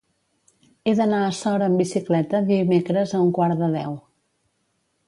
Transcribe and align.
He 0.85 0.93
d'anar 0.99 1.19
a 1.25 1.35
Sora 1.41 1.67
amb 1.73 1.83
bicicleta 1.83 2.43
dimecres 2.49 3.15
a 3.19 3.23
un 3.29 3.31
quart 3.39 3.65
de 3.65 3.73
deu. 3.79 3.97